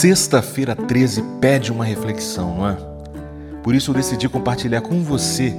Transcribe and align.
Sexta-feira 0.00 0.76
13 0.76 1.24
pede 1.40 1.72
uma 1.72 1.84
reflexão, 1.84 2.58
não 2.58 2.68
é? 2.68 2.76
Por 3.64 3.74
isso 3.74 3.90
eu 3.90 3.96
decidi 3.96 4.28
compartilhar 4.28 4.80
com 4.80 5.02
você 5.02 5.52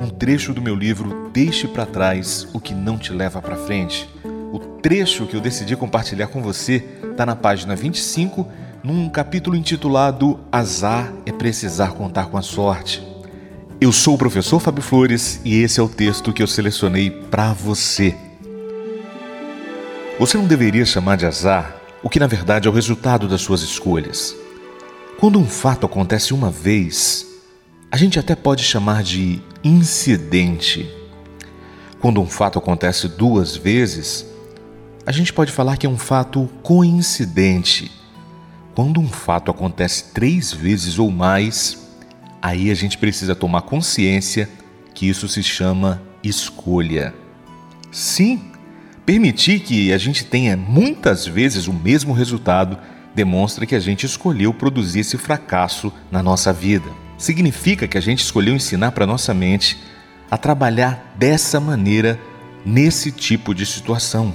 um 0.00 0.10
trecho 0.10 0.52
do 0.52 0.60
meu 0.60 0.74
livro 0.74 1.30
Deixe 1.32 1.68
para 1.68 1.86
trás 1.86 2.48
o 2.52 2.58
que 2.58 2.74
não 2.74 2.98
te 2.98 3.12
leva 3.12 3.40
para 3.40 3.54
frente. 3.54 4.12
O 4.52 4.58
trecho 4.58 5.26
que 5.26 5.36
eu 5.36 5.40
decidi 5.40 5.76
compartilhar 5.76 6.26
com 6.26 6.42
você 6.42 6.84
está 7.08 7.24
na 7.24 7.36
página 7.36 7.76
25, 7.76 8.48
num 8.82 9.08
capítulo 9.08 9.54
intitulado 9.54 10.40
Azar 10.50 11.12
é 11.24 11.30
precisar 11.30 11.92
contar 11.92 12.26
com 12.26 12.36
a 12.36 12.42
sorte. 12.42 13.00
Eu 13.80 13.92
sou 13.92 14.16
o 14.16 14.18
professor 14.18 14.58
Fábio 14.58 14.82
Flores 14.82 15.40
e 15.44 15.62
esse 15.62 15.78
é 15.78 15.82
o 15.84 15.88
texto 15.88 16.32
que 16.32 16.42
eu 16.42 16.48
selecionei 16.48 17.12
para 17.12 17.52
você. 17.52 18.12
Você 20.18 20.36
não 20.36 20.48
deveria 20.48 20.84
chamar 20.84 21.16
de 21.16 21.26
azar 21.26 21.83
o 22.04 22.10
que 22.10 22.20
na 22.20 22.26
verdade 22.26 22.68
é 22.68 22.70
o 22.70 22.74
resultado 22.74 23.26
das 23.26 23.40
suas 23.40 23.62
escolhas. 23.62 24.36
Quando 25.18 25.38
um 25.38 25.46
fato 25.46 25.86
acontece 25.86 26.34
uma 26.34 26.50
vez, 26.50 27.26
a 27.90 27.96
gente 27.96 28.18
até 28.18 28.36
pode 28.36 28.62
chamar 28.62 29.02
de 29.02 29.40
incidente. 29.64 30.86
Quando 32.00 32.20
um 32.20 32.26
fato 32.26 32.58
acontece 32.58 33.08
duas 33.08 33.56
vezes, 33.56 34.26
a 35.06 35.12
gente 35.12 35.32
pode 35.32 35.50
falar 35.50 35.78
que 35.78 35.86
é 35.86 35.88
um 35.88 35.96
fato 35.96 36.46
coincidente. 36.62 37.90
Quando 38.74 39.00
um 39.00 39.08
fato 39.08 39.50
acontece 39.50 40.12
três 40.12 40.52
vezes 40.52 40.98
ou 40.98 41.10
mais, 41.10 41.88
aí 42.42 42.70
a 42.70 42.74
gente 42.74 42.98
precisa 42.98 43.34
tomar 43.34 43.62
consciência 43.62 44.46
que 44.92 45.08
isso 45.08 45.26
se 45.26 45.42
chama 45.42 46.02
escolha. 46.22 47.14
Sim, 47.90 48.52
Permitir 49.06 49.60
que 49.60 49.92
a 49.92 49.98
gente 49.98 50.24
tenha 50.24 50.56
muitas 50.56 51.26
vezes 51.26 51.68
o 51.68 51.74
mesmo 51.74 52.14
resultado 52.14 52.78
demonstra 53.14 53.66
que 53.66 53.74
a 53.74 53.80
gente 53.80 54.06
escolheu 54.06 54.54
produzir 54.54 55.00
esse 55.00 55.18
fracasso 55.18 55.92
na 56.10 56.22
nossa 56.22 56.54
vida. 56.54 56.88
Significa 57.18 57.86
que 57.86 57.98
a 57.98 58.00
gente 58.00 58.20
escolheu 58.20 58.54
ensinar 58.54 58.92
para 58.92 59.06
nossa 59.06 59.34
mente 59.34 59.78
a 60.30 60.38
trabalhar 60.38 61.14
dessa 61.18 61.60
maneira 61.60 62.18
nesse 62.64 63.12
tipo 63.12 63.54
de 63.54 63.66
situação. 63.66 64.34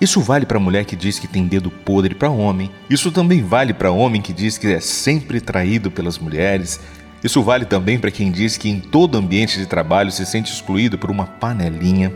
Isso 0.00 0.22
vale 0.22 0.46
para 0.46 0.56
a 0.56 0.60
mulher 0.60 0.86
que 0.86 0.96
diz 0.96 1.18
que 1.18 1.28
tem 1.28 1.46
dedo 1.46 1.70
podre 1.70 2.14
para 2.14 2.30
homem. 2.30 2.70
Isso 2.88 3.12
também 3.12 3.42
vale 3.42 3.74
para 3.74 3.90
homem 3.90 4.22
que 4.22 4.32
diz 4.32 4.56
que 4.56 4.68
é 4.68 4.80
sempre 4.80 5.38
traído 5.38 5.90
pelas 5.90 6.18
mulheres. 6.18 6.80
Isso 7.22 7.42
vale 7.42 7.66
também 7.66 7.98
para 7.98 8.10
quem 8.10 8.32
diz 8.32 8.56
que 8.56 8.70
em 8.70 8.80
todo 8.80 9.18
ambiente 9.18 9.58
de 9.58 9.66
trabalho 9.66 10.10
se 10.10 10.24
sente 10.24 10.50
excluído 10.50 10.96
por 10.96 11.10
uma 11.10 11.26
panelinha 11.26 12.10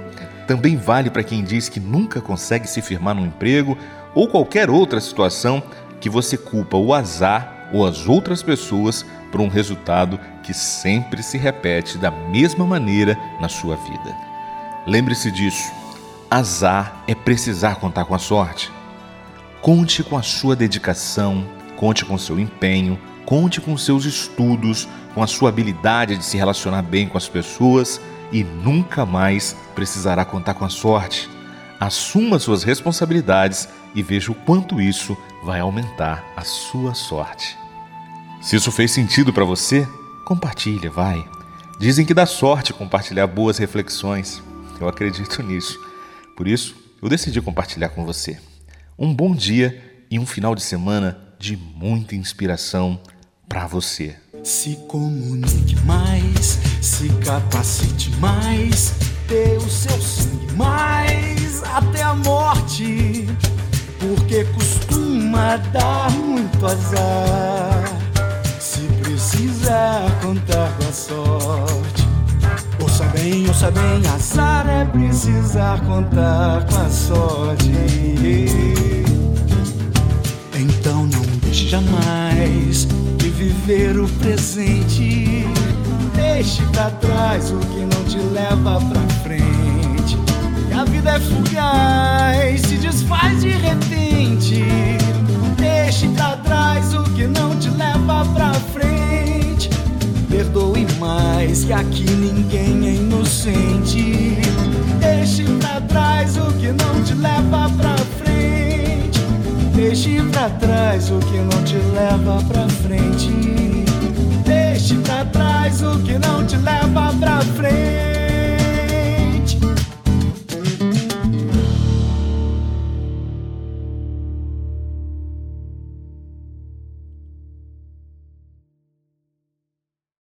também 0.47 0.77
vale 0.77 1.11
para 1.11 1.23
quem 1.23 1.43
diz 1.43 1.69
que 1.69 1.81
nunca 1.81 2.21
consegue 2.21 2.69
se 2.69 2.83
firmar 2.83 3.15
num 3.15 3.27
emprego 3.27 3.77
ou 4.15 4.29
qualquer 4.29 4.69
outra 4.71 5.01
situação 5.01 5.63
que 6.01 6.11
você 6.11 6.37
culpa 6.37 6.77
o 6.77 6.93
azar 6.93 7.71
ou 7.73 7.87
as 7.87 8.07
outras 8.07 8.43
pessoas 8.43 9.05
por 9.31 9.41
um 9.41 9.49
resultado 9.49 10.21
que 10.43 10.53
sempre 10.53 11.23
se 11.23 11.39
repete 11.39 11.97
da 11.97 12.11
mesma 12.11 12.67
maneira 12.67 13.19
na 13.41 13.49
sua 13.49 13.77
vida. 13.77 14.15
Lembre-se 14.87 15.31
disso. 15.31 15.73
Azar 16.31 17.03
é 17.07 17.15
precisar 17.15 17.77
contar 17.77 18.05
com 18.05 18.15
a 18.15 18.19
sorte. 18.19 18.71
Conte 19.61 20.03
com 20.03 20.19
a 20.19 20.23
sua 20.23 20.57
dedicação, 20.57 21.47
conte 21.77 22.05
com 22.05 22.19
seu 22.19 22.39
empenho, 22.39 22.99
conte 23.25 23.61
com 23.61 23.77
seus 23.79 24.05
estudos, 24.05 24.89
com 25.15 25.23
a 25.23 25.27
sua 25.27 25.51
habilidade 25.51 26.17
de 26.17 26.25
se 26.25 26.37
relacionar 26.37 26.83
bem 26.83 27.07
com 27.07 27.17
as 27.17 27.29
pessoas 27.29 28.01
e 28.33 28.43
nunca 28.43 29.05
mais 29.05 29.55
precisará 29.75 30.25
contar 30.25 30.55
com 30.55 30.65
a 30.65 30.69
sorte. 30.69 31.29
Assuma 31.79 32.39
suas 32.39 32.63
responsabilidades 32.63 33.69
e 33.95 34.03
veja 34.03 34.33
o 34.33 34.35
quanto 34.35 34.81
isso 34.81 35.17
vai 35.45 35.61
aumentar 35.61 36.25
a 36.37 36.43
sua 36.43 36.95
sorte. 36.95 37.59
Se 38.41 38.57
isso 38.57 38.73
fez 38.73 38.91
sentido 38.91 39.33
para 39.33 39.45
você, 39.45 39.87
compartilha, 40.25 40.91
vai. 40.91 41.25
Dizem 41.79 42.07
que 42.07 42.15
dá 42.15 42.27
sorte 42.27 42.73
compartilhar 42.73 43.27
boas 43.27 43.59
reflexões. 43.59 44.43
Eu 44.81 44.89
acredito 44.89 45.43
nisso. 45.43 45.79
Por 46.37 46.49
isso, 46.49 46.75
eu 47.03 47.09
decidi 47.09 47.41
compartilhar 47.41 47.91
com 47.91 48.05
você. 48.05 48.39
Um 48.99 49.13
bom 49.13 49.35
dia 49.35 50.05
e 50.11 50.19
um 50.19 50.27
final 50.27 50.55
de 50.55 50.63
semana 50.63 51.19
de 51.39 51.57
muita 51.57 52.15
inspiração 52.15 53.01
para 53.49 53.67
você. 53.67 54.17
Se 54.45 54.77
comunique 54.89 55.72
se 56.83 57.09
capacite 57.25 58.11
mais, 58.19 58.93
dê 59.29 59.57
o 59.57 59.71
seu 59.71 60.03
sangue 60.03 60.53
mais 60.57 61.63
até 61.73 62.03
a 62.03 62.13
morte, 62.13 63.29
porque 64.01 64.45
costuma 64.47 65.59
dar 65.73 66.11
muito 66.11 66.67
azar. 66.67 67.85
Se 68.59 68.81
precisar 69.01 70.11
contar 70.21 70.77
com 70.77 70.89
a 70.89 70.93
sorte, 70.93 72.09
ouça 72.81 73.05
bem, 73.05 73.47
ouça 73.47 73.71
bem, 73.71 74.03
azar 74.13 74.69
é 74.69 74.85
precisar 74.85 75.81
contar 75.83 76.67
com 76.67 76.77
a 76.77 76.91
sorte. 76.91 77.71
Então 80.53 81.07
não 81.07 81.23
deixe 81.43 81.69
jamais 81.69 82.89
viver 83.19 84.01
o 84.01 84.09
presente. 84.09 85.47
Deixe 86.43 86.65
pra 86.73 86.91
trás 86.91 87.53
o 87.53 87.59
que 87.59 87.83
não 87.83 88.05
te 88.05 88.19
leva 88.19 88.81
pra 88.81 89.01
frente. 89.23 90.19
E 90.69 90.73
a 90.73 90.83
vida 90.83 91.11
é 91.11 91.21
fugaz, 91.21 92.63
se 92.63 92.79
desfaz 92.79 93.43
de 93.43 93.51
repente. 93.51 94.65
Deixe 95.57 96.09
pra 96.09 96.37
trás 96.39 96.95
o 96.95 97.05
que 97.15 97.29
não 97.29 97.57
te 97.61 97.71
leva 97.71 98.25
pra 98.35 98.53
frente. 98.55 99.71
Perdoe 100.29 100.85
mais, 100.99 101.63
que 101.63 101.73
aqui 101.73 102.11
ninguém 102.11 102.89
é 102.89 102.95
inocente. 102.97 104.37
Deixe 104.99 105.45
pra 105.45 105.81
trás 105.83 106.37
o 106.39 106.53
que 106.55 106.73
não 106.73 107.05
te 107.05 107.15
leva 107.15 107.71
pra 107.79 107.97
frente. 108.19 109.21
Deixe 109.77 110.21
pra 110.33 110.51
trás 110.51 111.09
o 111.09 111.21
que 111.21 111.39
não 111.39 111.63
te 111.63 111.77
leva 111.95 112.43
pra 112.49 112.69
frente. 112.69 113.82
Deixe 115.23 115.25
pra 115.25 115.25
trás 115.25 115.83
o 115.83 115.99
que 116.01 116.19
não 116.19 116.45
te 116.45 116.57
leva 116.57 117.13
pra 117.21 117.41
frente. 117.55 117.82